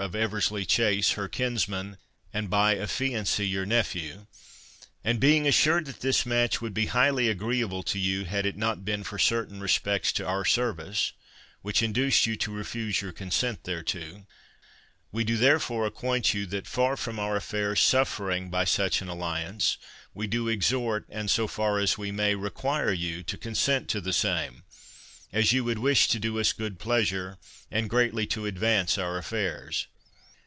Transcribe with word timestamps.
of 0.00 0.14
Eversly 0.16 0.64
Chase, 0.66 1.12
her 1.12 1.28
kinsman, 1.28 1.98
and 2.32 2.48
by 2.48 2.74
affiancy 2.76 3.46
your 3.48 3.66
nephew: 3.66 4.26
And 5.04 5.20
being 5.20 5.46
assured 5.46 5.84
that 5.84 6.00
this 6.00 6.24
match 6.24 6.62
would 6.62 6.72
be 6.72 6.86
highly 6.86 7.28
agreeable 7.28 7.82
to 7.84 7.98
you, 7.98 8.24
had 8.24 8.46
it 8.46 8.56
not 8.56 8.86
been 8.86 9.04
for 9.04 9.18
certain 9.18 9.60
respects 9.60 10.10
to 10.12 10.26
our 10.26 10.46
service, 10.46 11.12
which 11.60 11.82
induced 11.82 12.24
you 12.26 12.36
to 12.36 12.50
refuse 12.54 13.02
your 13.02 13.12
consent 13.12 13.64
thereto—We 13.64 15.24
do 15.24 15.36
therefore 15.36 15.84
acquaint 15.84 16.32
you, 16.32 16.46
that, 16.46 16.66
far 16.66 16.96
from 16.96 17.18
our 17.20 17.36
affairs 17.36 17.80
suffering 17.80 18.48
by 18.48 18.64
such 18.64 19.02
an 19.02 19.08
alliance, 19.08 19.76
we 20.14 20.26
do 20.26 20.48
exhort, 20.48 21.04
and 21.10 21.30
so 21.30 21.46
far 21.46 21.78
as 21.78 21.98
we 21.98 22.10
may, 22.10 22.34
require 22.34 22.92
you 22.94 23.22
to 23.24 23.36
consent 23.36 23.90
to 23.90 24.00
the 24.00 24.14
same, 24.14 24.64
as 25.34 25.50
you 25.52 25.64
would 25.64 25.78
wish 25.78 26.08
to 26.08 26.18
do 26.18 26.38
us 26.38 26.52
good 26.52 26.78
pleasure, 26.78 27.38
and 27.70 27.88
greatly 27.88 28.26
to 28.26 28.44
advance 28.44 28.98
our 28.98 29.16
affairs. 29.16 29.86